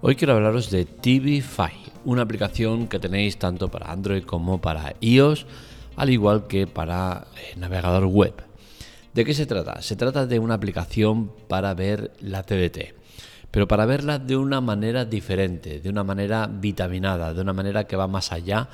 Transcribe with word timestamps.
Hoy 0.00 0.14
quiero 0.14 0.34
hablaros 0.34 0.70
de 0.70 0.84
TVFi, 0.84 1.72
una 2.04 2.22
aplicación 2.22 2.86
que 2.86 3.00
tenéis 3.00 3.36
tanto 3.36 3.68
para 3.68 3.90
Android 3.90 4.22
como 4.22 4.60
para 4.60 4.94
iOS, 5.00 5.44
al 5.96 6.10
igual 6.10 6.46
que 6.46 6.68
para 6.68 7.26
eh, 7.36 7.56
navegador 7.56 8.04
web. 8.04 8.32
¿De 9.12 9.24
qué 9.24 9.34
se 9.34 9.44
trata? 9.44 9.82
Se 9.82 9.96
trata 9.96 10.24
de 10.24 10.38
una 10.38 10.54
aplicación 10.54 11.32
para 11.48 11.74
ver 11.74 12.12
la 12.20 12.44
TDT, 12.44 12.94
pero 13.50 13.66
para 13.66 13.86
verla 13.86 14.20
de 14.20 14.36
una 14.36 14.60
manera 14.60 15.04
diferente, 15.04 15.80
de 15.80 15.90
una 15.90 16.04
manera 16.04 16.46
vitaminada, 16.46 17.34
de 17.34 17.40
una 17.40 17.52
manera 17.52 17.82
que 17.82 17.96
va 17.96 18.06
más 18.06 18.30
allá 18.30 18.68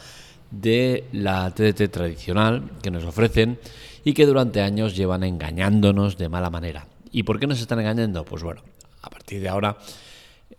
de 0.51 1.05
la 1.13 1.51
TDT 1.55 1.91
tradicional 1.91 2.71
que 2.83 2.91
nos 2.91 3.05
ofrecen 3.05 3.59
y 4.05 4.13
que 4.13 4.27
durante 4.27 4.61
años 4.61 4.95
llevan 4.95 5.23
engañándonos 5.23 6.19
de 6.19 6.29
mala 6.29 6.51
manera. 6.51 6.87
¿Y 7.13 7.23
por 7.23 7.41
qué 7.41 7.47
nos 7.47 7.63
están 7.63 7.81
engañando? 7.81 8.27
Pues 8.27 8.43
bueno, 8.43 8.61
a 9.01 9.09
partir 9.09 9.41
de 9.41 9.49
ahora 9.49 9.79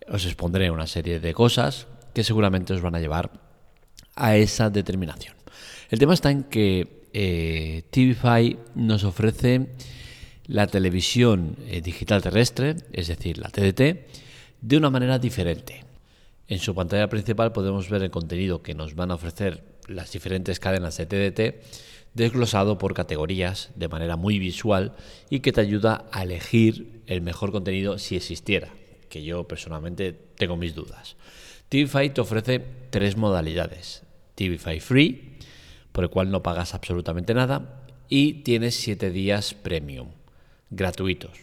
os 0.08 0.24
expondré 0.24 0.70
una 0.70 0.86
serie 0.86 1.20
de 1.20 1.34
cosas 1.34 1.86
que 2.14 2.24
seguramente 2.24 2.72
os 2.72 2.80
van 2.80 2.94
a 2.94 3.00
llevar 3.00 3.30
a 4.14 4.36
esa 4.36 4.70
determinación. 4.70 5.34
El 5.90 5.98
tema 5.98 6.14
está 6.14 6.30
en 6.30 6.44
que 6.44 7.06
eh, 7.12 7.82
TVFi 7.90 8.58
nos 8.74 9.04
ofrece 9.04 9.68
la 10.46 10.66
televisión 10.66 11.56
eh, 11.66 11.80
digital 11.80 12.22
terrestre, 12.22 12.76
es 12.92 13.08
decir, 13.08 13.38
la 13.38 13.50
TDT, 13.50 14.06
de 14.60 14.76
una 14.76 14.90
manera 14.90 15.18
diferente. 15.18 15.84
En 16.48 16.58
su 16.58 16.74
pantalla 16.74 17.08
principal 17.08 17.52
podemos 17.52 17.90
ver 17.90 18.02
el 18.02 18.10
contenido 18.10 18.62
que 18.62 18.74
nos 18.74 18.94
van 18.94 19.10
a 19.10 19.14
ofrecer 19.14 19.64
las 19.88 20.12
diferentes 20.12 20.60
cadenas 20.60 20.96
de 20.96 21.06
TDT 21.06 21.64
desglosado 22.14 22.78
por 22.78 22.94
categorías 22.94 23.70
de 23.74 23.88
manera 23.88 24.16
muy 24.16 24.38
visual 24.38 24.94
y 25.28 25.40
que 25.40 25.52
te 25.52 25.60
ayuda 25.60 26.06
a 26.12 26.22
elegir 26.22 27.02
el 27.06 27.20
mejor 27.20 27.52
contenido 27.52 27.98
si 27.98 28.16
existiera 28.16 28.70
que 29.08 29.24
yo 29.24 29.46
personalmente 29.48 30.12
tengo 30.12 30.56
mis 30.56 30.74
dudas. 30.74 31.16
TVFi 31.68 32.10
te 32.10 32.20
ofrece 32.20 32.64
tres 32.90 33.16
modalidades. 33.16 34.02
TVFi 34.36 34.80
Free, 34.80 35.38
por 35.92 36.04
el 36.04 36.10
cual 36.10 36.30
no 36.30 36.42
pagas 36.42 36.74
absolutamente 36.74 37.34
nada, 37.34 37.82
y 38.08 38.34
tienes 38.44 38.76
siete 38.76 39.10
días 39.10 39.54
premium, 39.54 40.08
gratuitos, 40.70 41.38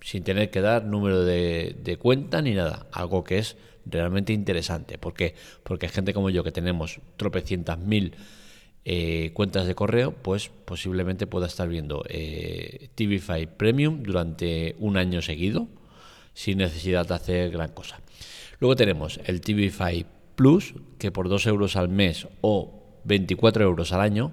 sin 0.00 0.22
tener 0.22 0.50
que 0.50 0.60
dar 0.60 0.84
número 0.84 1.24
de, 1.24 1.98
cuenta 2.00 2.42
ni 2.42 2.52
nada, 2.52 2.86
algo 2.92 3.24
que 3.24 3.38
es 3.38 3.56
realmente 3.86 4.32
interesante. 4.32 4.98
¿Por 4.98 5.14
qué? 5.14 5.34
Porque 5.62 5.88
gente 5.88 6.12
como 6.12 6.28
yo 6.28 6.44
que 6.44 6.52
tenemos 6.52 7.00
tropecientas 7.16 7.78
mil 7.78 8.16
eh, 8.84 9.30
cuentas 9.32 9.66
de 9.66 9.74
correo, 9.74 10.12
pues 10.12 10.50
posiblemente 10.64 11.26
pueda 11.26 11.46
estar 11.46 11.68
viendo 11.68 12.04
eh, 12.08 12.90
Premium 13.56 14.02
durante 14.02 14.76
un 14.78 14.98
año 14.98 15.22
seguido 15.22 15.68
sin 16.34 16.58
necesidad 16.58 17.06
de 17.06 17.14
hacer 17.14 17.50
gran 17.50 17.70
cosa. 17.70 18.00
Luego 18.58 18.76
tenemos 18.76 19.20
el 19.24 19.40
TVFi 19.40 20.06
Plus, 20.34 20.74
que 20.98 21.12
por 21.12 21.28
2 21.28 21.46
euros 21.46 21.76
al 21.76 21.88
mes 21.88 22.26
o 22.40 22.82
24 23.04 23.64
euros 23.64 23.92
al 23.92 24.00
año 24.00 24.32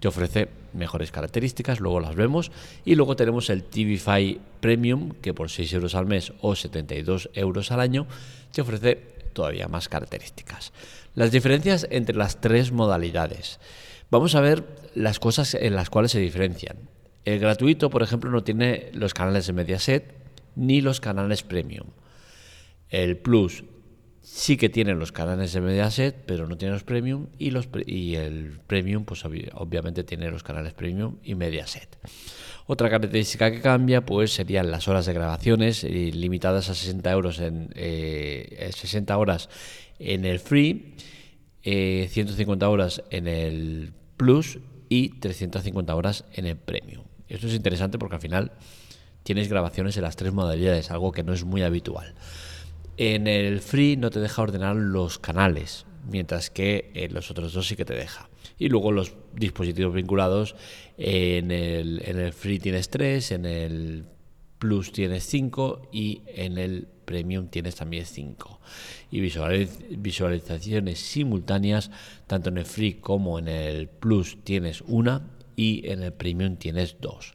te 0.00 0.08
ofrece 0.08 0.48
mejores 0.74 1.10
características, 1.10 1.80
luego 1.80 2.00
las 2.00 2.14
vemos. 2.14 2.52
Y 2.84 2.94
luego 2.94 3.16
tenemos 3.16 3.50
el 3.50 3.64
TVFi 3.64 4.40
Premium, 4.60 5.12
que 5.20 5.34
por 5.34 5.50
6 5.50 5.72
euros 5.72 5.94
al 5.94 6.06
mes 6.06 6.32
o 6.40 6.54
72 6.54 7.30
euros 7.34 7.72
al 7.72 7.80
año 7.80 8.06
te 8.52 8.60
ofrece 8.60 8.96
todavía 9.32 9.68
más 9.68 9.88
características. 9.88 10.72
Las 11.14 11.30
diferencias 11.30 11.86
entre 11.90 12.16
las 12.16 12.40
tres 12.40 12.72
modalidades. 12.72 13.58
Vamos 14.10 14.34
a 14.34 14.40
ver 14.40 14.64
las 14.94 15.18
cosas 15.18 15.54
en 15.54 15.74
las 15.74 15.90
cuales 15.90 16.12
se 16.12 16.20
diferencian. 16.20 16.76
El 17.24 17.40
gratuito, 17.40 17.90
por 17.90 18.02
ejemplo, 18.02 18.30
no 18.30 18.42
tiene 18.42 18.90
los 18.94 19.14
canales 19.14 19.46
de 19.46 19.52
Mediaset, 19.52 20.17
ni 20.58 20.80
los 20.80 21.00
canales 21.00 21.42
premium. 21.42 21.88
El 22.90 23.16
Plus 23.16 23.64
sí 24.20 24.58
que 24.58 24.68
tiene 24.68 24.94
los 24.94 25.10
canales 25.10 25.52
de 25.54 25.60
Mediaset, 25.62 26.14
pero 26.26 26.46
no 26.46 26.58
tiene 26.58 26.74
los 26.74 26.84
premium 26.84 27.28
y, 27.38 27.50
los 27.50 27.68
y 27.86 28.16
el 28.16 28.60
premium 28.66 29.04
pues 29.04 29.24
obviamente 29.24 30.04
tiene 30.04 30.30
los 30.30 30.42
canales 30.42 30.74
premium 30.74 31.16
y 31.22 31.34
Mediaset. 31.34 31.98
Otra 32.66 32.90
característica 32.90 33.50
que 33.50 33.62
cambia 33.62 34.04
pues 34.04 34.32
serían 34.34 34.70
las 34.70 34.86
horas 34.88 35.06
de 35.06 35.14
grabaciones 35.14 35.82
eh, 35.84 36.10
limitadas 36.12 36.68
a 36.68 36.74
60 36.74 37.10
euros 37.10 37.40
en 37.40 37.70
60 37.74 39.12
eh, 39.12 39.16
horas 39.16 39.48
en 39.98 40.26
el 40.26 40.38
free, 40.40 40.94
150 41.62 42.66
eh, 42.66 42.68
horas 42.68 43.02
en 43.10 43.28
el 43.28 43.92
plus 44.18 44.58
y 44.90 45.20
350 45.20 45.94
horas 45.94 46.24
en 46.34 46.46
el 46.46 46.56
premium. 46.56 47.04
Esto 47.28 47.46
es 47.46 47.54
interesante 47.54 47.98
porque 47.98 48.16
al 48.16 48.22
final 48.22 48.52
tienes 49.22 49.48
grabaciones 49.48 49.96
en 49.96 50.02
las 50.02 50.16
tres 50.16 50.32
modalidades, 50.32 50.90
algo 50.90 51.12
que 51.12 51.22
no 51.22 51.32
es 51.32 51.44
muy 51.44 51.62
habitual. 51.62 52.14
En 52.96 53.26
el 53.26 53.60
free 53.60 53.96
no 53.96 54.10
te 54.10 54.20
deja 54.20 54.42
ordenar 54.42 54.76
los 54.76 55.18
canales, 55.18 55.86
mientras 56.10 56.50
que 56.50 56.90
en 56.94 57.14
los 57.14 57.30
otros 57.30 57.52
dos 57.52 57.68
sí 57.68 57.76
que 57.76 57.84
te 57.84 57.94
deja. 57.94 58.28
Y 58.58 58.68
luego 58.68 58.90
los 58.90 59.14
dispositivos 59.34 59.94
vinculados, 59.94 60.56
en 60.96 61.50
el, 61.50 62.02
en 62.04 62.18
el 62.18 62.32
free 62.32 62.58
tienes 62.58 62.90
tres, 62.90 63.30
en 63.30 63.44
el 63.44 64.04
plus 64.58 64.90
tienes 64.90 65.24
cinco 65.24 65.88
y 65.92 66.22
en 66.26 66.58
el 66.58 66.88
premium 67.04 67.48
tienes 67.48 67.76
también 67.76 68.04
cinco. 68.04 68.60
Y 69.10 69.20
visualizaciones 69.20 70.98
simultáneas, 70.98 71.90
tanto 72.26 72.50
en 72.50 72.58
el 72.58 72.66
free 72.66 72.94
como 72.94 73.38
en 73.38 73.48
el 73.48 73.88
plus 73.88 74.38
tienes 74.44 74.82
una 74.82 75.30
y 75.56 75.88
en 75.88 76.02
el 76.02 76.12
premium 76.12 76.56
tienes 76.56 76.96
dos. 77.00 77.34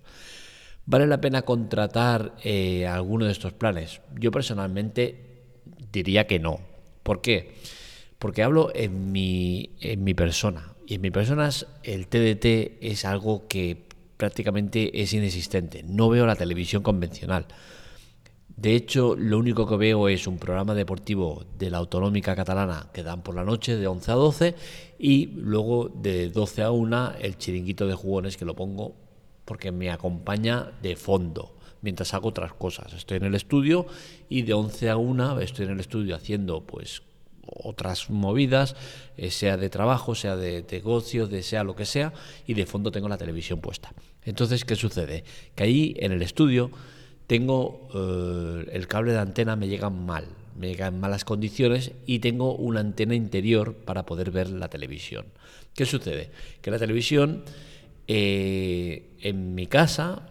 ¿Vale 0.85 1.07
la 1.07 1.21
pena 1.21 1.43
contratar 1.43 2.35
eh, 2.43 2.85
alguno 2.87 3.25
de 3.25 3.31
estos 3.31 3.53
planes? 3.53 4.01
Yo 4.19 4.31
personalmente 4.31 5.15
diría 5.91 6.27
que 6.27 6.39
no. 6.39 6.59
¿Por 7.03 7.21
qué? 7.21 7.55
Porque 8.19 8.43
hablo 8.43 8.71
en 8.75 9.11
mi, 9.11 9.71
en 9.79 10.03
mi 10.03 10.13
persona. 10.13 10.73
Y 10.85 10.95
en 10.95 11.01
mi 11.01 11.11
persona 11.11 11.49
el 11.83 12.07
TDT 12.07 12.83
es 12.83 13.05
algo 13.05 13.47
que 13.47 13.85
prácticamente 14.17 15.01
es 15.01 15.13
inexistente. 15.13 15.83
No 15.83 16.09
veo 16.09 16.25
la 16.25 16.35
televisión 16.35 16.83
convencional. 16.83 17.45
De 18.55 18.75
hecho, 18.75 19.15
lo 19.15 19.39
único 19.39 19.67
que 19.67 19.77
veo 19.77 20.09
es 20.09 20.27
un 20.27 20.37
programa 20.37 20.75
deportivo 20.75 21.45
de 21.57 21.71
la 21.71 21.77
autonómica 21.79 22.35
catalana 22.35 22.89
que 22.93 23.03
dan 23.03 23.23
por 23.23 23.35
la 23.35 23.43
noche 23.43 23.77
de 23.77 23.87
11 23.87 24.11
a 24.11 24.15
12 24.15 24.55
y 24.99 25.27
luego 25.27 25.89
de 25.89 26.29
12 26.29 26.61
a 26.61 26.71
1 26.71 27.13
el 27.19 27.37
chiringuito 27.37 27.87
de 27.87 27.95
jugones 27.95 28.37
que 28.37 28.45
lo 28.45 28.55
pongo 28.55 29.02
porque 29.45 29.71
me 29.71 29.91
acompaña 29.91 30.71
de 30.81 30.95
fondo 30.95 31.55
mientras 31.81 32.13
hago 32.13 32.29
otras 32.29 32.53
cosas. 32.53 32.93
Estoy 32.93 33.17
en 33.17 33.25
el 33.25 33.35
estudio 33.35 33.85
y 34.29 34.43
de 34.43 34.53
11 34.53 34.89
a 34.89 34.97
1 34.97 35.39
estoy 35.41 35.65
en 35.65 35.71
el 35.71 35.79
estudio 35.79 36.15
haciendo 36.15 36.61
pues 36.61 37.03
otras 37.45 38.09
movidas, 38.09 38.75
eh, 39.17 39.29
sea 39.29 39.57
de 39.57 39.69
trabajo, 39.69 40.15
sea 40.15 40.35
de 40.35 40.65
negocio, 40.69 41.27
de 41.27 41.43
sea 41.43 41.63
lo 41.63 41.75
que 41.75 41.85
sea, 41.85 42.13
y 42.47 42.53
de 42.53 42.65
fondo 42.65 42.91
tengo 42.91 43.09
la 43.09 43.17
televisión 43.17 43.59
puesta. 43.59 43.93
Entonces, 44.23 44.65
¿qué 44.65 44.75
sucede? 44.75 45.23
Que 45.55 45.63
ahí 45.63 45.95
en 45.99 46.11
el 46.13 46.21
estudio 46.21 46.71
tengo 47.27 47.89
eh, 47.93 48.69
el 48.71 48.87
cable 48.87 49.11
de 49.11 49.19
antena 49.19 49.55
me 49.55 49.67
llega 49.67 49.89
mal, 49.89 50.25
me 50.57 50.67
llega 50.67 50.87
en 50.87 50.99
malas 50.99 51.25
condiciones 51.25 51.91
y 52.05 52.19
tengo 52.19 52.55
una 52.55 52.79
antena 52.79 53.15
interior 53.15 53.75
para 53.75 54.05
poder 54.05 54.31
ver 54.31 54.49
la 54.49 54.69
televisión. 54.69 55.25
¿Qué 55.73 55.85
sucede? 55.85 56.31
Que 56.61 56.71
la 56.71 56.79
televisión 56.79 57.43
eh, 58.07 59.15
en 59.21 59.55
mi 59.55 59.67
casa, 59.67 60.29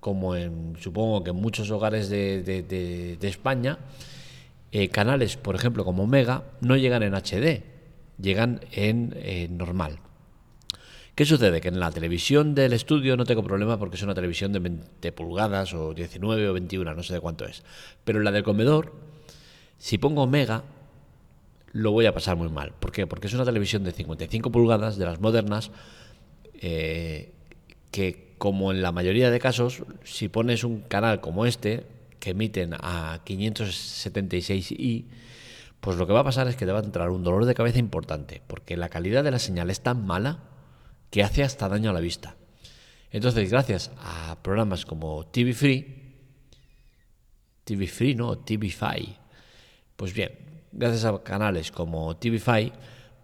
como 0.00 0.36
en, 0.36 0.76
supongo 0.78 1.24
que 1.24 1.30
en 1.30 1.36
muchos 1.36 1.70
hogares 1.70 2.08
de, 2.08 3.18
España, 3.22 3.78
eh, 4.72 4.88
canales, 4.88 5.36
por 5.36 5.54
ejemplo, 5.54 5.84
como 5.84 6.06
Mega, 6.06 6.44
no 6.60 6.76
llegan 6.76 7.02
en 7.02 7.14
HD, 7.14 7.62
llegan 8.18 8.60
en 8.72 9.56
normal. 9.56 9.98
¿Qué 11.20 11.26
sucede? 11.26 11.60
Que 11.60 11.68
en 11.68 11.78
la 11.80 11.90
televisión 11.90 12.54
del 12.54 12.72
estudio 12.72 13.14
no 13.14 13.26
tengo 13.26 13.42
problema 13.42 13.78
porque 13.78 13.96
es 13.96 14.02
una 14.02 14.14
televisión 14.14 14.54
de 14.54 14.58
20 14.60 15.12
pulgadas 15.12 15.74
o 15.74 15.92
19 15.92 16.48
o 16.48 16.54
21, 16.54 16.94
no 16.94 17.02
sé 17.02 17.12
de 17.12 17.20
cuánto 17.20 17.44
es. 17.44 17.62
Pero 18.04 18.20
en 18.20 18.24
la 18.24 18.32
del 18.32 18.42
comedor, 18.42 18.94
si 19.76 19.98
pongo 19.98 20.26
Mega, 20.26 20.64
lo 21.72 21.92
voy 21.92 22.06
a 22.06 22.14
pasar 22.14 22.36
muy 22.36 22.48
mal. 22.48 22.72
¿Por 22.72 22.90
qué? 22.90 23.06
Porque 23.06 23.26
es 23.26 23.34
una 23.34 23.44
televisión 23.44 23.84
de 23.84 23.92
55 23.92 24.50
pulgadas, 24.50 24.96
de 24.96 25.04
las 25.04 25.20
modernas, 25.20 25.70
eh, 26.60 27.32
que 27.90 28.34
como 28.38 28.70
en 28.72 28.80
la 28.80 28.92
mayoría 28.92 29.30
de 29.30 29.38
casos, 29.38 29.82
si 30.04 30.28
pones 30.28 30.64
un 30.64 30.80
canal 30.80 31.20
como 31.20 31.44
este, 31.44 31.86
que 32.20 32.30
emiten 32.30 32.74
a 32.74 33.20
576i, 33.24 35.06
pues 35.80 35.96
lo 35.96 36.06
que 36.06 36.12
va 36.12 36.20
a 36.20 36.24
pasar 36.24 36.46
es 36.48 36.56
que 36.56 36.66
te 36.66 36.72
va 36.72 36.80
a 36.80 36.84
entrar 36.84 37.10
un 37.10 37.24
dolor 37.24 37.46
de 37.46 37.54
cabeza 37.54 37.78
importante, 37.78 38.42
porque 38.46 38.76
la 38.76 38.88
calidad 38.88 39.24
de 39.24 39.30
la 39.30 39.38
señal 39.38 39.70
es 39.70 39.80
tan 39.80 40.06
mala 40.06 40.40
que 41.10 41.22
hace 41.22 41.42
hasta 41.42 41.68
daño 41.68 41.90
a 41.90 41.92
la 41.92 42.00
vista. 42.00 42.36
Entonces, 43.10 43.50
gracias 43.50 43.90
a 43.98 44.38
programas 44.42 44.86
como 44.86 45.26
TV 45.26 45.52
Free, 45.52 46.14
TV 47.64 47.86
Free, 47.86 48.14
no, 48.14 48.38
TVFi, 48.38 49.16
pues 49.96 50.14
bien, 50.14 50.32
gracias 50.72 51.04
a 51.04 51.22
canales 51.22 51.72
como 51.72 52.16
TVFi, 52.16 52.72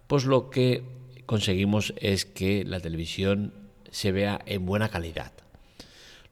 pues 0.07 0.25
lo 0.25 0.49
que 0.49 0.83
conseguimos 1.27 1.93
es 1.97 2.25
que 2.25 2.63
la 2.65 2.79
televisión 2.79 3.53
se 3.91 4.11
vea 4.11 4.41
en 4.47 4.65
buena 4.65 4.89
calidad. 4.89 5.31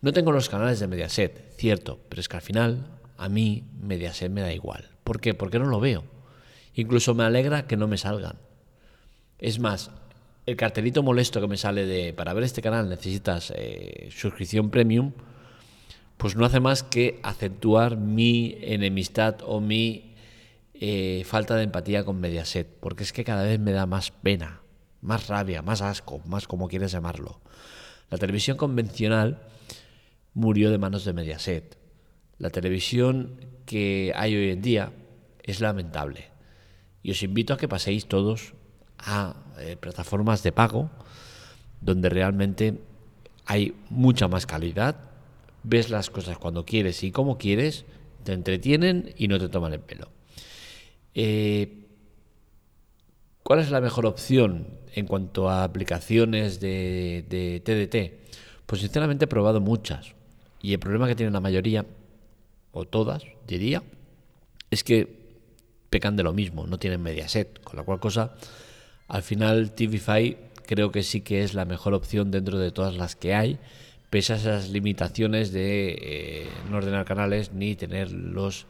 No 0.02 0.14
tengo 0.14 0.32
los 0.32 0.50
canales 0.50 0.80
de 0.80 0.88
Mediaset, 0.88 1.54
cierto, 1.58 2.00
pero 2.10 2.20
es 2.20 2.28
que 2.28 2.38
al 2.38 2.42
final 2.42 2.88
a 3.18 3.30
mí 3.30 3.66
Mediaset 3.80 4.32
me 4.32 4.42
da 4.42 4.52
igual. 4.54 4.90
¿Por 5.04 5.20
qué? 5.20 5.36
Porque 5.36 5.60
no 5.60 5.66
lo 5.66 5.80
veo. 5.80 6.04
Incluso 6.74 7.14
me 7.14 7.24
alegra 7.24 7.68
que 7.68 7.78
no 7.78 7.88
me 7.88 7.98
salgan. 7.98 8.38
Es 9.38 9.60
más, 9.60 9.92
el 10.46 10.56
cartelito 10.56 11.04
molesto 11.04 11.42
que 11.42 11.48
me 11.48 11.58
sale 11.58 11.86
de 11.86 12.14
para 12.14 12.34
ver 12.34 12.44
este 12.44 12.62
canal 12.62 12.90
necesitas 12.90 13.54
eh, 13.56 14.10
suscripción 14.12 14.70
premium, 14.70 15.12
pues 16.18 16.36
no 16.36 16.46
hace 16.46 16.60
más 16.60 16.84
que 16.84 17.20
acentuar 17.24 17.98
mi 17.98 18.58
enemistad 18.62 19.38
o 19.46 19.60
mi 19.60 20.16
eh, 20.74 21.24
falta 21.26 21.56
de 21.56 21.64
empatía 21.64 22.06
con 22.06 22.20
Mediaset, 22.20 22.68
porque 22.80 23.04
es 23.04 23.12
que 23.12 23.24
cada 23.24 23.44
vez 23.44 23.60
me 23.60 23.72
da 23.72 23.86
más 23.86 24.12
pena, 24.12 24.62
más 25.06 25.28
rabia, 25.28 25.62
más 25.62 25.82
asco, 25.82 26.22
más 26.26 26.48
como 26.48 26.68
quieres 26.68 26.92
llamarlo. 26.92 27.40
La 28.10 28.18
televisión 28.18 28.58
convencional 28.58 29.42
murió 30.34 30.72
de 30.72 30.78
manos 30.78 31.06
de 31.06 31.14
Mediaset. 31.14 31.78
La 32.38 32.50
televisión 32.50 33.40
que 33.66 34.12
hay 34.16 34.36
hoy 34.36 34.50
en 34.52 34.62
día 34.62 34.92
es 35.44 35.62
lamentable. 35.62 36.26
Y 37.02 37.12
os 37.12 37.24
invito 37.24 37.54
a 37.54 37.58
que 37.58 37.68
paséis 37.68 38.08
todos 38.08 38.54
a 38.98 39.36
eh, 39.60 39.78
plataformas 39.80 40.44
de 40.44 40.52
pago 40.52 40.90
donde 41.82 42.10
realmente 42.10 42.82
hay 43.46 43.76
mucha 43.90 44.28
más 44.28 44.46
calidad, 44.46 44.96
ves 45.64 45.90
las 45.90 46.10
cosas 46.10 46.38
cuando 46.38 46.66
quieres 46.66 47.04
y 47.04 47.12
como 47.12 47.38
quieres, 47.38 47.86
te 48.24 48.34
entretienen 48.34 49.14
y 49.18 49.28
no 49.28 49.40
te 49.40 49.50
toman 49.50 49.74
el 49.74 49.82
pelo. 49.82 50.10
Eh, 51.14 51.85
¿Cuál 53.46 53.60
es 53.60 53.70
la 53.70 53.80
mejor 53.80 54.08
opción 54.08 54.66
en 54.96 55.06
cuanto 55.06 55.52
a 55.52 55.64
aplicaciones 55.64 56.60
de, 56.60 57.62
TDT? 57.64 58.66
Pues 58.66 58.82
sinceramente 58.82 59.26
he 59.26 59.28
probado 59.28 59.62
muchas 59.62 60.16
y 60.64 60.74
el 60.74 60.80
problema 60.80 61.08
que 61.08 61.14
tiene 61.14 61.32
la 61.32 61.42
mayoría, 61.42 61.86
o 62.72 62.86
todas, 62.86 63.22
diría, 63.46 63.84
es 64.72 64.84
que 64.84 65.20
pecan 65.92 66.16
de 66.16 66.24
lo 66.24 66.34
mismo, 66.34 66.66
no 66.66 66.80
tienen 66.80 67.04
Mediaset, 67.04 67.62
con 67.62 67.76
la 67.76 67.84
cual 67.84 68.00
cosa 68.00 68.34
al 69.08 69.22
final, 69.22 69.74
TVFi 69.74 70.38
creo 70.66 70.92
que 70.92 71.04
sí 71.04 71.22
que 71.22 71.44
es 71.44 71.54
la 71.54 71.66
mejor 71.66 71.94
opción 71.94 72.32
dentro 72.32 72.58
de 72.58 72.72
todas 72.72 72.96
las 72.96 73.16
que 73.16 73.36
hay, 73.36 73.60
pese 74.10 74.34
a 74.34 74.38
esas 74.38 74.70
limitaciones 74.70 75.52
de 75.52 75.96
eh, 76.02 76.48
no 76.72 76.78
ordenar 76.78 77.06
canales 77.06 77.54
ni 77.54 77.76
tenerlos 77.76 78.66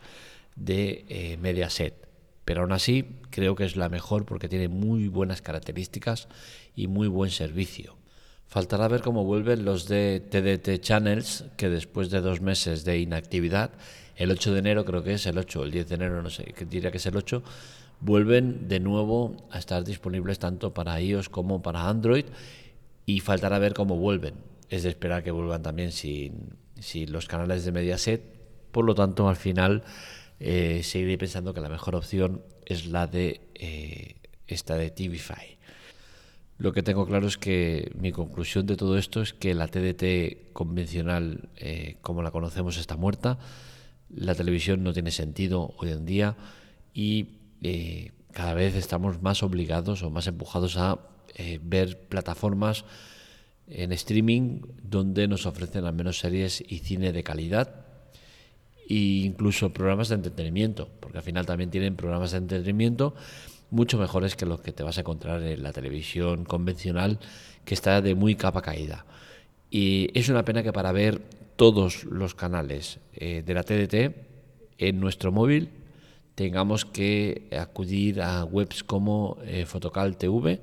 de 0.57 1.05
eh, 1.07 1.37
Mediaset. 1.37 2.04
Pero 2.45 2.61
aún 2.61 2.71
así, 2.71 3.05
creo 3.31 3.55
que 3.55 3.65
es 3.65 3.75
la 3.75 3.89
mejor 3.89 4.25
porque 4.25 4.47
tiene 4.47 4.67
muy 4.67 5.07
buenas 5.07 5.41
características 5.41 6.27
y 6.75 6.87
muy 6.87 7.07
buen 7.07 7.31
servicio. 7.31 7.97
Faltará 8.47 8.87
ver 8.87 9.01
cómo 9.01 9.23
vuelven 9.23 9.65
los 9.65 9.87
de 9.87 10.21
TDT 10.21 10.79
Channels, 10.79 11.45
que 11.57 11.69
después 11.69 12.09
de 12.11 12.21
dos 12.21 12.41
meses 12.41 12.85
de 12.85 12.99
inactividad, 12.99 13.71
el 14.15 14.31
8 14.31 14.53
de 14.53 14.59
enero 14.59 14.85
creo 14.85 15.03
que 15.03 15.13
es 15.13 15.25
el 15.25 15.37
8, 15.37 15.63
el 15.63 15.71
10 15.71 15.89
de 15.89 15.95
enero 15.95 16.21
no 16.21 16.29
sé, 16.29 16.53
diría 16.69 16.91
que 16.91 16.97
es 16.97 17.05
el 17.05 17.17
8, 17.17 17.43
vuelven 17.99 18.67
de 18.67 18.79
nuevo 18.79 19.35
a 19.49 19.59
estar 19.59 19.83
disponibles 19.83 20.39
tanto 20.39 20.73
para 20.73 21.01
iOS 21.01 21.29
como 21.29 21.61
para 21.61 21.89
Android 21.89 22.25
y 23.05 23.19
faltará 23.19 23.59
ver 23.59 23.73
cómo 23.73 23.97
vuelven. 23.97 24.35
Es 24.69 24.83
de 24.83 24.89
esperar 24.89 25.23
que 25.23 25.31
vuelvan 25.31 25.63
también 25.63 25.91
sin, 25.91 26.57
los 27.07 27.27
canales 27.27 27.65
de 27.65 27.71
Mediaset. 27.71 28.21
Por 28.71 28.85
lo 28.85 28.95
tanto, 28.95 29.29
al 29.29 29.35
final 29.35 29.83
eh, 30.39 30.81
seguiré 30.83 31.17
pensando 31.17 31.53
que 31.53 31.61
la 31.61 31.69
mejor 31.69 31.95
opción 31.95 32.43
es 32.65 32.87
la 32.87 33.07
de 33.07 33.41
eh, 33.55 34.15
esta 34.47 34.75
de 34.75 34.89
TVFi. 34.89 35.57
Lo 36.57 36.71
que 36.71 36.83
tengo 36.83 37.05
claro 37.05 37.27
es 37.27 37.37
que 37.37 37.91
mi 37.99 38.11
conclusión 38.11 38.65
de 38.65 38.77
todo 38.77 38.97
esto 38.97 39.21
es 39.21 39.33
que 39.33 39.53
la 39.53 39.67
TDT 39.67 40.53
convencional, 40.53 41.49
eh, 41.57 41.97
como 42.01 42.21
la 42.21 42.31
conocemos, 42.31 42.77
está 42.77 42.95
muerta. 42.95 43.37
La 44.09 44.35
televisión 44.35 44.83
no 44.83 44.93
tiene 44.93 45.11
sentido 45.11 45.73
hoy 45.77 45.89
en 45.89 46.05
día 46.05 46.37
y 46.93 47.39
eh, 47.61 48.11
cada 48.31 48.53
vez 48.53 48.75
estamos 48.75 49.21
más 49.21 49.43
obligados 49.43 50.03
o 50.03 50.09
más 50.09 50.27
empujados 50.27 50.77
a 50.77 50.99
ver 51.61 52.07
plataformas 52.07 52.85
en 53.67 53.91
streaming 53.91 54.61
donde 54.81 55.27
nos 55.27 55.45
ofrecen 55.45 55.83
al 55.83 55.93
menos 55.93 56.19
series 56.19 56.63
y 56.65 56.79
cine 56.79 57.11
de 57.11 57.23
calidad 57.23 57.84
e 58.87 59.25
incluso 59.25 59.73
programas 59.73 60.09
de 60.09 60.15
entretenimiento, 60.15 60.89
porque 60.99 61.17
al 61.17 61.23
final 61.23 61.45
también 61.45 61.71
tienen 61.71 61.95
programas 61.95 62.31
de 62.31 62.37
entretenimiento 62.37 63.15
mucho 63.69 63.97
mejores 63.97 64.35
que 64.35 64.45
los 64.45 64.61
que 64.61 64.71
te 64.71 64.83
vas 64.83 64.97
a 64.97 65.01
encontrar 65.01 65.41
en 65.43 65.63
la 65.63 65.73
televisión 65.73 66.45
convencional, 66.45 67.19
que 67.65 67.73
está 67.73 68.01
de 68.01 68.15
muy 68.15 68.35
capa 68.35 68.61
caída. 68.61 69.05
Y 69.69 70.09
es 70.17 70.29
una 70.29 70.45
pena 70.45 70.63
que 70.63 70.71
para 70.71 70.91
ver 70.91 71.21
todos 71.55 72.03
los 72.05 72.35
canales 72.35 72.99
eh, 73.13 73.43
de 73.45 73.53
la 73.53 73.63
TDT 73.63 74.15
en 74.77 74.99
nuestro 74.99 75.31
móvil 75.31 75.69
tengamos 76.35 76.85
que 76.85 77.47
acudir 77.57 78.21
a 78.21 78.43
webs 78.43 78.83
como 78.83 79.37
eh, 79.45 79.65
Fotocal 79.65 80.17
TV, 80.17 80.61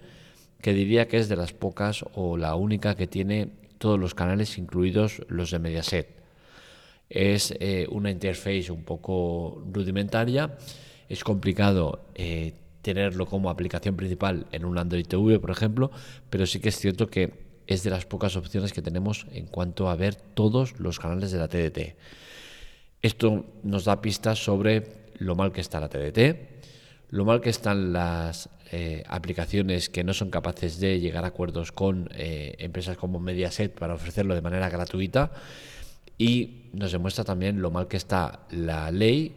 que 0.61 0.75
diría 0.75 1.09
que 1.09 1.19
es 1.19 1.29
de 1.29 1.37
las 1.37 1.53
pocas 1.53 2.05
o 2.15 2.37
la 2.37 2.55
única 2.55 2.95
que 2.95 3.07
tiene 3.07 3.49
todos 3.79 3.99
los 3.99 4.15
canales, 4.15 4.59
incluidos 4.59 5.23
los 5.29 5.51
de 5.51 5.59
Mediaset. 5.59 6.22
Es 7.15 7.55
eh, 7.61 7.87
una 7.91 8.11
interface 8.11 8.73
un 8.73 8.85
poco 8.85 9.63
rudimentaria, 9.71 10.57
es 11.11 11.23
complicado 11.23 12.07
eh, 12.15 12.55
tenerlo 12.81 13.27
como 13.27 13.51
aplicación 13.51 13.97
principal 13.97 14.47
en 14.51 14.65
un 14.65 14.79
Android 14.79 15.07
TV, 15.07 15.39
por 15.39 15.51
ejemplo, 15.51 15.91
pero 16.31 16.47
sí 16.47 16.59
que 16.59 16.71
es 16.71 16.79
cierto 16.79 17.09
que 17.09 17.35
es 17.67 17.83
de 17.83 17.91
las 17.91 18.07
pocas 18.07 18.35
opciones 18.37 18.73
que 18.73 18.81
tenemos 18.81 19.27
en 19.31 19.45
cuanto 19.45 19.91
a 19.91 19.95
ver 19.95 20.15
todos 20.15 20.81
los 20.81 20.99
canales 20.99 21.31
de 21.33 21.39
la 21.39 21.49
TDT. 21.49 21.97
Esto 23.03 23.45
nos 23.63 23.85
da 23.85 24.01
pistas 24.01 24.43
sobre 24.43 24.83
lo 25.19 25.37
mal 25.37 25.53
que 25.53 25.61
está 25.61 25.81
la 25.81 25.91
TDT, 25.91 27.11
lo 27.11 27.27
mal 27.27 27.43
que 27.43 27.51
están 27.51 27.93
las 27.93 28.49
eh, 28.71 29.03
aplicaciones 29.07 29.91
que 29.91 30.03
no 30.03 30.15
son 30.15 30.31
capaces 30.31 30.81
de 30.81 30.99
llegar 30.99 31.25
a 31.25 31.29
acuerdos 31.29 31.73
con 31.73 32.09
empresas 32.15 32.97
como 32.97 33.21
Mediaset 33.21 33.75
para 33.75 33.93
ofrecerlo 33.93 34.35
de 34.35 34.41
manera 34.41 34.71
gratuita 34.71 35.31
y 36.19 36.69
nos 36.73 36.93
demuestra 36.93 37.25
también 37.25 37.61
lo 37.61 37.71
mal 37.71 37.89
que 37.89 37.97
está 37.97 38.41
la 38.51 38.91
ley 38.91 39.35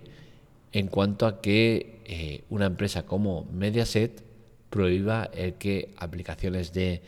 en 0.72 0.88
cuanto 0.88 1.26
a 1.26 1.42
que 1.42 2.02
eh, 2.06 2.44
una 2.50 2.66
empresa 2.66 3.06
como 3.06 3.46
Mediaset 3.52 4.24
prohíba 4.70 5.30
el 5.34 5.54
que 5.54 5.94
aplicaciones 5.98 6.74
de 6.74 7.02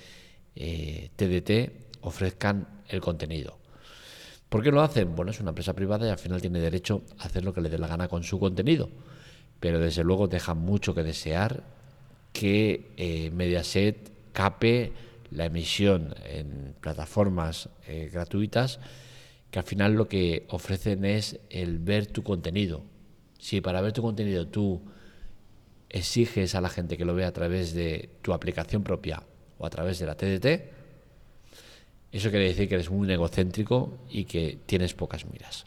TDT 0.56 2.02
ofrezcan 2.02 2.68
el 2.88 3.02
contenido. 3.02 3.58
¿Por 4.50 4.64
qué 4.64 4.72
lo 4.72 4.82
hacen? 4.82 5.16
Bueno, 5.16 5.32
es 5.32 5.40
una 5.42 5.50
empresa 5.50 5.74
privada 5.74 6.08
y 6.08 6.10
al 6.10 6.18
final 6.18 6.40
tiene 6.40 6.60
derecho 6.60 7.04
a 7.20 7.26
hacer 7.26 7.44
lo 7.44 7.54
que 7.54 7.62
le 7.62 7.70
dé 7.70 7.78
la 7.78 7.88
gana 7.88 8.08
con 8.08 8.24
su 8.24 8.40
contenido. 8.40 8.90
Pero 9.60 9.80
desde 9.80 10.04
luego 10.04 10.28
deja 10.28 10.54
mucho 10.54 10.96
que 10.96 11.04
desear 11.04 11.64
que 12.32 12.92
eh, 12.96 13.30
Mediaset 13.32 14.12
cape 14.32 14.94
la 15.32 15.46
emisión 15.46 16.16
en 16.26 16.76
plataformas 16.80 17.70
eh, 17.88 18.10
gratuitas 18.14 18.80
que 19.52 19.60
al 19.60 19.66
final 19.66 19.94
lo 19.94 20.08
que 20.08 20.46
ofrecen 20.50 21.06
es 21.06 21.40
el 21.50 21.80
ver 21.80 22.08
tu 22.08 22.24
contenido. 22.24 22.84
Si 23.40 23.62
para 23.62 23.82
ver 23.82 23.94
tu 23.94 24.02
contenido 24.02 24.48
tú 24.48 24.82
exiges 25.90 26.56
a 26.56 26.62
la 26.62 26.70
gente 26.70 26.98
que 26.98 27.06
lo 27.06 27.16
vea 27.16 27.28
a 27.28 27.34
través 27.34 27.74
de 27.74 28.10
tu 28.22 28.34
aplicación 28.34 28.84
propia 28.84 29.24
o 29.58 29.66
a 29.66 29.70
través 29.70 30.00
de 30.00 30.06
la 30.06 30.16
TDT, 30.16 30.46
eso 32.12 32.30
quiere 32.30 32.46
decir 32.46 32.68
que 32.68 32.76
eres 32.76 32.90
muy 32.90 33.12
egocéntrico 33.12 33.98
y 34.10 34.26
que 34.26 34.58
tienes 34.66 34.94
pocas 34.94 35.26
miras. 35.26 35.66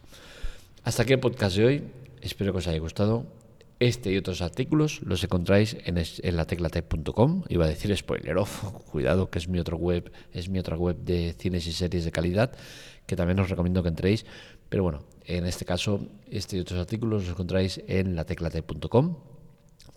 Hasta 0.85 1.03
aquí 1.03 1.13
el 1.13 1.21
podcast 1.21 1.57
de 1.57 1.65
hoy. 1.65 1.85
Espero 2.23 2.53
que 2.53 2.59
os 2.59 2.67
haya 2.67 2.79
gustado. 2.79 3.39
Este 3.81 4.13
y 4.13 4.19
otros 4.19 4.43
artículos 4.43 5.01
los 5.03 5.25
encontráis 5.25 5.77
en, 5.85 5.97
en 5.97 6.37
la 6.37 6.45
teclatec.com. 6.45 7.45
Iba 7.49 7.65
a 7.65 7.69
decir 7.69 7.97
spoiler 7.97 8.37
off, 8.37 8.63
cuidado 8.93 9.31
que 9.31 9.39
es 9.39 9.49
mi 9.49 9.59
otra 9.59 9.75
web, 9.75 10.13
es 10.33 10.51
mi 10.51 10.59
otra 10.59 10.77
web 10.77 10.99
de 10.99 11.35
cines 11.39 11.67
y 11.67 11.73
series 11.73 12.05
de 12.05 12.13
calidad 12.13 12.53
que 13.07 13.17
también 13.17 13.41
os 13.41 13.49
recomiendo 13.49 13.83
que 13.83 13.89
entréis. 13.89 14.25
Pero 14.69 14.85
bueno, 14.85 15.03
en 15.25 15.47
este 15.47 15.65
caso, 15.65 16.01
este 16.31 16.59
y 16.59 16.61
otros 16.61 16.79
artículos 16.79 17.23
los 17.23 17.33
encontráis 17.33 17.83
en 17.89 18.15
la 18.15 18.25
teclatec.com. 18.25 19.17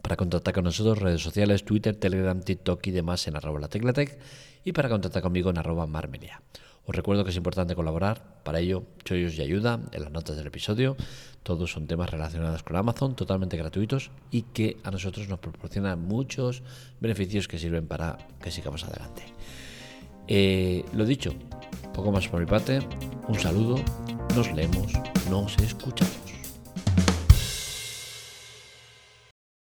Para 0.02 0.16
contactar 0.16 0.54
con 0.54 0.64
nosotros, 0.64 1.00
redes 1.00 1.22
sociales, 1.22 1.64
Twitter, 1.64 1.96
Telegram, 1.96 2.42
TikTok 2.42 2.88
y 2.88 2.92
demás 2.92 3.28
en 3.28 3.36
arroba 3.36 3.60
la 3.60 3.68
teclatec 3.68 4.18
y 4.64 4.72
para 4.72 4.90
contactar 4.90 5.22
conmigo 5.22 5.50
en 5.50 5.58
arroba 5.58 5.86
marmelia. 5.88 6.42
Os 6.86 6.96
recuerdo 6.96 7.24
que 7.24 7.32
es 7.32 7.38
importante 7.38 7.76
colaborar, 7.76 8.42
para 8.44 8.60
ello 8.60 8.84
chollos 9.06 9.38
y 9.38 9.42
ayuda 9.42 9.80
en 9.92 10.02
las 10.02 10.12
notas 10.12 10.36
del 10.36 10.48
episodio. 10.48 10.98
Todos 11.42 11.72
son 11.72 11.88
temas 11.88 12.10
relacionados 12.10 12.64
con 12.64 12.76
Amazon, 12.76 13.16
totalmente 13.16 13.56
gratuitos 13.56 14.12
y 14.32 14.44
que 14.44 14.78
a 14.84 14.92
nosotros 14.92 15.30
nos 15.30 15.40
proporcionan 15.40 16.02
muchos 16.02 16.62
beneficios 17.00 17.48
que 17.48 17.58
sirven 17.58 17.88
para 17.88 18.18
que 18.42 18.52
sigamos 18.52 18.84
adelante. 18.84 19.24
Eh, 20.28 20.84
lo 20.94 21.06
dicho, 21.06 21.34
poco 21.94 22.12
más 22.12 22.28
por 22.28 22.40
mi 22.40 22.46
parte, 22.46 22.80
un 23.28 23.40
saludo, 23.40 23.76
nos 24.36 24.52
leemos, 24.54 24.92
nos 25.30 25.58
escuchamos. 25.60 26.23